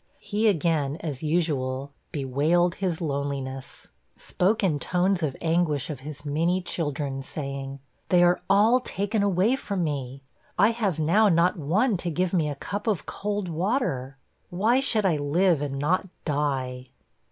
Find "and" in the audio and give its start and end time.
15.61-15.77